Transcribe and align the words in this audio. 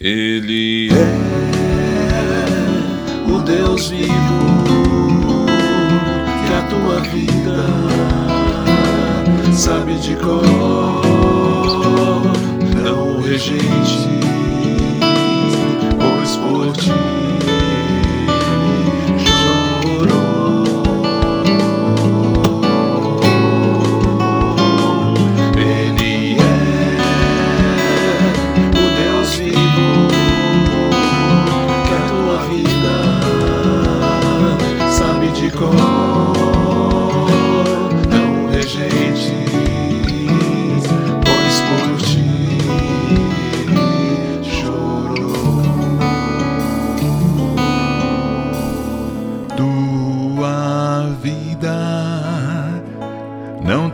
Ele 0.00 0.90
é 0.90 0.94
o 3.28 3.40
Deus 3.40 3.88
vivo 3.88 4.06
que 6.46 6.54
a 6.54 6.62
tua 6.70 7.00
vida 7.00 7.66
sabe 9.52 9.94
de 9.94 10.14
cor, 10.14 11.02
não 12.80 13.20
rejeite, 13.22 13.64
pois 13.66 14.07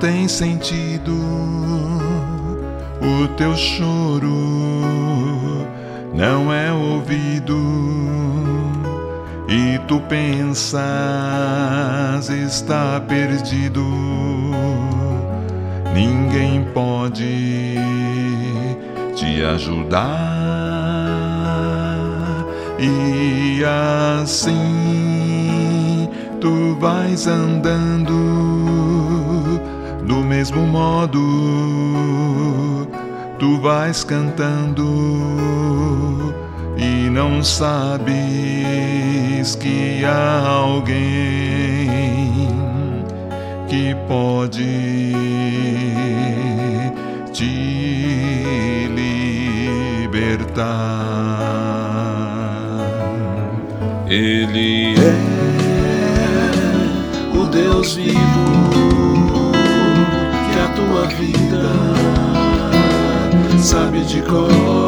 tem 0.05 0.29
sentido, 0.29 1.17
o 3.01 3.27
teu 3.39 3.57
choro 3.57 4.29
não 6.13 6.53
é 6.53 6.71
ouvido, 6.71 7.59
e 9.49 9.79
tu 9.89 9.99
pensas 10.01 10.79
está 12.29 13.01
perdido. 13.01 13.83
Ninguém 15.95 16.67
pode 16.75 17.79
te 19.15 19.43
ajudar, 19.55 20.05
e 22.79 23.65
assim 24.13 24.51
tu 26.43 26.77
vais 26.79 27.27
andando 27.27 28.64
do 30.05 30.17
mesmo 30.17 30.67
modo, 30.67 31.21
tu 33.39 33.59
vais 33.61 34.05
cantando 34.05 34.85
e 36.77 37.09
não 37.11 37.43
sabes 37.43 38.15
que 39.57 40.05
há 40.05 40.47
alguém 40.47 41.89
que 43.69 43.97
pode 44.07 45.13
te 47.33 48.89
libertar. 50.11 50.65
Ele 54.07 54.95
é 54.95 55.15
o 57.37 57.47
Deus 57.47 57.95
vivo 57.95 58.84
sabe 63.95 64.05
de 64.07 64.23
cor, 64.23 64.84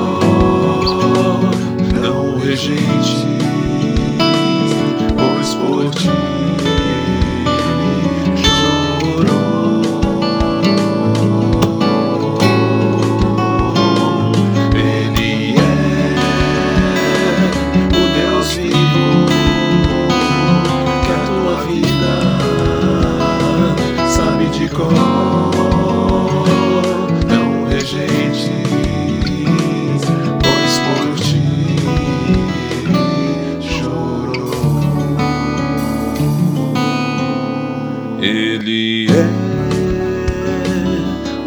Ele 38.26 39.06
é 39.06 39.25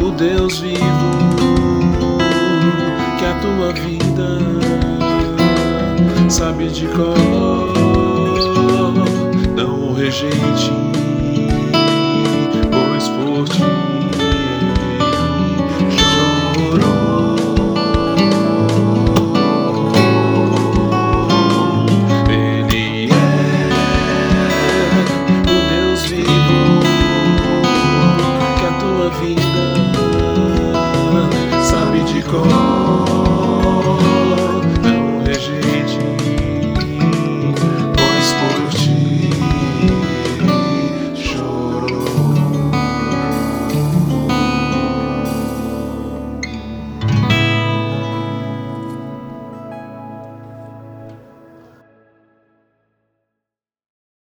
o 0.02 0.10
Deus 0.12 0.60
vivo 0.60 0.78
que 3.18 3.24
a 3.26 3.34
tua 3.34 3.70
vida 3.74 4.38
sabe 6.30 6.68
de 6.68 6.86
cor, 6.86 7.74
não 9.54 9.92
rejeite, 9.92 10.72
pois 12.70 13.08
por 13.08 13.46
ti 13.50 13.99